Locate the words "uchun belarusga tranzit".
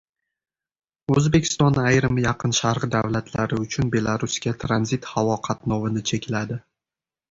3.67-5.15